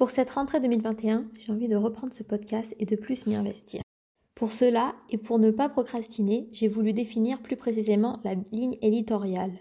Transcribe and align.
Pour 0.00 0.10
cette 0.10 0.30
rentrée 0.30 0.60
2021, 0.60 1.26
j'ai 1.38 1.52
envie 1.52 1.68
de 1.68 1.76
reprendre 1.76 2.14
ce 2.14 2.22
podcast 2.22 2.74
et 2.78 2.86
de 2.86 2.96
plus 2.96 3.26
m'y 3.26 3.36
investir. 3.36 3.82
Pour 4.34 4.50
cela, 4.50 4.94
et 5.10 5.18
pour 5.18 5.38
ne 5.38 5.50
pas 5.50 5.68
procrastiner, 5.68 6.48
j'ai 6.52 6.68
voulu 6.68 6.94
définir 6.94 7.42
plus 7.42 7.56
précisément 7.56 8.18
la 8.24 8.32
ligne 8.32 8.78
éditoriale. 8.80 9.52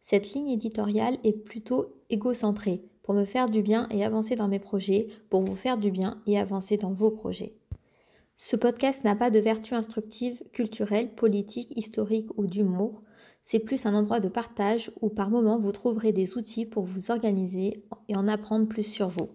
Cette 0.00 0.32
ligne 0.32 0.48
éditoriale 0.48 1.18
est 1.24 1.34
plutôt 1.34 1.94
égocentrée, 2.08 2.80
pour 3.02 3.12
me 3.12 3.26
faire 3.26 3.50
du 3.50 3.60
bien 3.60 3.86
et 3.90 4.02
avancer 4.02 4.34
dans 4.34 4.48
mes 4.48 4.58
projets, 4.58 5.08
pour 5.28 5.42
vous 5.42 5.54
faire 5.54 5.76
du 5.76 5.90
bien 5.90 6.22
et 6.26 6.38
avancer 6.38 6.78
dans 6.78 6.94
vos 6.94 7.10
projets. 7.10 7.52
Ce 8.38 8.56
podcast 8.56 9.04
n'a 9.04 9.14
pas 9.14 9.28
de 9.28 9.40
vertu 9.40 9.74
instructive, 9.74 10.42
culturelle, 10.54 11.14
politique, 11.14 11.76
historique 11.76 12.30
ou 12.38 12.46
d'humour. 12.46 13.02
C'est 13.42 13.58
plus 13.58 13.84
un 13.84 13.94
endroit 13.94 14.20
de 14.20 14.30
partage 14.30 14.90
où 15.02 15.10
par 15.10 15.28
moment 15.28 15.58
vous 15.58 15.72
trouverez 15.72 16.12
des 16.12 16.38
outils 16.38 16.64
pour 16.64 16.84
vous 16.84 17.10
organiser 17.10 17.84
et 18.08 18.16
en 18.16 18.26
apprendre 18.26 18.66
plus 18.66 18.84
sur 18.84 19.08
vous. 19.08 19.28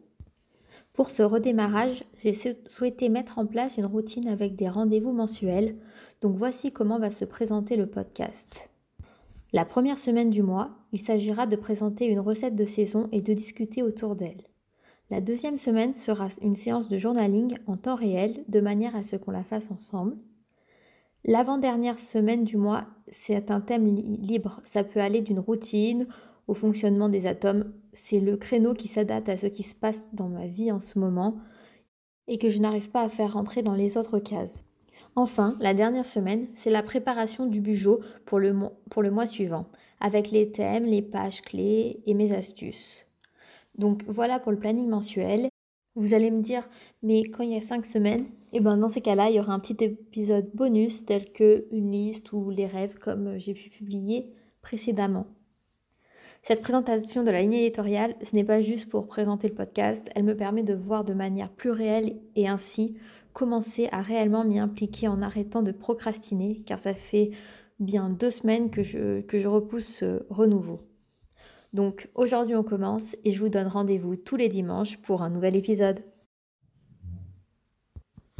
Pour 0.97 1.11
ce 1.11 1.21
redémarrage, 1.21 2.03
j'ai 2.17 2.33
souhaité 2.33 3.09
mettre 3.09 3.37
en 3.37 3.45
place 3.45 3.77
une 3.77 3.85
routine 3.85 4.27
avec 4.27 4.55
des 4.55 4.67
rendez-vous 4.67 5.13
mensuels. 5.13 5.75
Donc 6.21 6.35
voici 6.35 6.71
comment 6.71 6.97
va 6.97 7.11
se 7.11 7.23
présenter 7.23 7.77
le 7.77 7.85
podcast. 7.85 8.71
La 9.53 9.63
première 9.63 9.99
semaine 9.99 10.31
du 10.31 10.41
mois, 10.41 10.71
il 10.93 10.99
s'agira 10.99 11.45
de 11.45 11.55
présenter 11.55 12.07
une 12.07 12.19
recette 12.19 12.55
de 12.55 12.65
saison 12.65 13.09
et 13.11 13.21
de 13.21 13.31
discuter 13.33 13.83
autour 13.83 14.15
d'elle. 14.15 14.41
La 15.11 15.21
deuxième 15.21 15.59
semaine 15.59 15.93
sera 15.93 16.29
une 16.41 16.55
séance 16.55 16.87
de 16.87 16.97
journaling 16.97 17.55
en 17.67 17.77
temps 17.77 17.93
réel, 17.93 18.43
de 18.47 18.59
manière 18.59 18.95
à 18.95 19.03
ce 19.03 19.17
qu'on 19.17 19.29
la 19.29 19.43
fasse 19.43 19.69
ensemble. 19.69 20.17
L'avant-dernière 21.25 21.99
semaine 21.99 22.43
du 22.43 22.57
mois, 22.57 22.87
c'est 23.07 23.51
un 23.51 23.61
thème 23.61 23.85
libre. 23.85 24.61
Ça 24.63 24.83
peut 24.83 24.99
aller 24.99 25.21
d'une 25.21 25.39
routine 25.39 26.07
au 26.47 26.53
fonctionnement 26.53 27.09
des 27.09 27.27
atomes. 27.27 27.73
C'est 27.91 28.19
le 28.19 28.37
créneau 28.37 28.73
qui 28.73 28.87
s'adapte 28.87 29.29
à 29.29 29.37
ce 29.37 29.47
qui 29.47 29.63
se 29.63 29.75
passe 29.75 30.09
dans 30.13 30.29
ma 30.29 30.47
vie 30.47 30.71
en 30.71 30.79
ce 30.79 30.99
moment 30.99 31.37
et 32.27 32.37
que 32.37 32.49
je 32.49 32.59
n'arrive 32.59 32.89
pas 32.89 33.03
à 33.03 33.09
faire 33.09 33.33
rentrer 33.33 33.63
dans 33.63 33.75
les 33.75 33.97
autres 33.97 34.19
cases. 34.19 34.65
Enfin, 35.15 35.55
la 35.59 35.73
dernière 35.73 36.05
semaine, 36.05 36.47
c'est 36.53 36.69
la 36.69 36.83
préparation 36.83 37.45
du 37.45 37.61
bugeot 37.61 38.01
pour 38.25 38.39
le, 38.39 38.53
mois 38.53 39.27
suivant, 39.27 39.67
avec 39.99 40.31
les 40.31 40.51
thèmes, 40.51 40.85
les 40.85 41.01
pages 41.01 41.41
clés 41.41 42.01
et 42.05 42.13
mes 42.13 42.33
astuces. 42.33 43.05
Donc 43.77 44.03
voilà 44.07 44.39
pour 44.39 44.51
le 44.51 44.59
planning 44.59 44.87
mensuel. 44.87 45.49
Vous 45.95 46.13
allez 46.13 46.29
me 46.29 46.41
dire, 46.41 46.69
mais 47.01 47.23
quand 47.23 47.43
il 47.43 47.51
y 47.51 47.57
a 47.57 47.61
cinq 47.61 47.85
semaines, 47.85 48.25
et 48.53 48.57
eh 48.57 48.59
ben 48.59 48.77
dans 48.77 48.89
ces 48.89 49.01
cas-là, 49.01 49.29
il 49.29 49.35
y 49.35 49.39
aura 49.39 49.53
un 49.53 49.59
petit 49.59 49.83
épisode 49.83 50.49
bonus 50.53 51.05
tel 51.05 51.31
que 51.31 51.65
une 51.71 51.91
liste 51.91 52.31
ou 52.31 52.49
les 52.49 52.65
rêves 52.65 52.97
comme 52.97 53.37
j'ai 53.37 53.53
pu 53.53 53.69
publier 53.69 54.31
précédemment. 54.61 55.25
Cette 56.47 56.61
présentation 56.61 57.25
de 57.25 57.29
la 57.29 57.41
ligne 57.41 57.55
éditoriale, 57.55 58.15
ce 58.23 58.33
n'est 58.33 58.45
pas 58.45 58.61
juste 58.61 58.87
pour 58.87 59.05
présenter 59.05 59.49
le 59.49 59.53
podcast, 59.53 60.09
elle 60.15 60.23
me 60.23 60.37
permet 60.37 60.63
de 60.63 60.73
voir 60.73 61.03
de 61.03 61.13
manière 61.13 61.49
plus 61.49 61.71
réelle 61.71 62.21
et 62.37 62.47
ainsi 62.47 62.97
commencer 63.33 63.89
à 63.91 64.01
réellement 64.01 64.45
m'y 64.45 64.57
impliquer 64.57 65.09
en 65.09 65.21
arrêtant 65.21 65.61
de 65.61 65.73
procrastiner, 65.73 66.63
car 66.65 66.79
ça 66.79 66.93
fait 66.93 67.31
bien 67.81 68.09
deux 68.09 68.31
semaines 68.31 68.69
que 68.69 68.81
je, 68.81 69.45
repousse 69.45 69.87
ce 69.87 70.23
renouveau. 70.29 70.79
Donc 71.73 72.07
aujourd'hui 72.15 72.55
on 72.55 72.63
commence 72.63 73.17
et 73.25 73.31
je 73.31 73.39
vous 73.39 73.49
donne 73.49 73.67
rendez-vous 73.67 74.15
tous 74.15 74.37
les 74.37 74.47
dimanches 74.47 74.95
pour 75.01 75.23
un 75.23 75.29
nouvel 75.29 75.57
épisode. 75.57 75.99